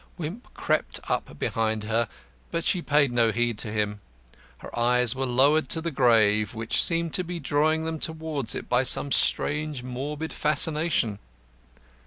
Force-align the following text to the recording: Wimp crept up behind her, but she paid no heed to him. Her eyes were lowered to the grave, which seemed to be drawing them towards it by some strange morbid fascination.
Wimp 0.17 0.51
crept 0.55 0.99
up 1.07 1.37
behind 1.37 1.83
her, 1.83 2.09
but 2.49 2.63
she 2.63 2.81
paid 2.81 3.11
no 3.11 3.31
heed 3.31 3.59
to 3.59 3.71
him. 3.71 4.01
Her 4.57 4.75
eyes 4.79 5.13
were 5.13 5.27
lowered 5.27 5.69
to 5.69 5.79
the 5.79 5.91
grave, 5.91 6.55
which 6.55 6.81
seemed 6.83 7.13
to 7.13 7.23
be 7.23 7.39
drawing 7.39 7.85
them 7.85 7.99
towards 7.99 8.55
it 8.55 8.67
by 8.67 8.81
some 8.81 9.11
strange 9.11 9.83
morbid 9.83 10.33
fascination. 10.33 11.19